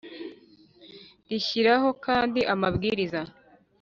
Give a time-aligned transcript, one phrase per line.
[1.29, 3.21] Rishyiraho kandi amabwiriza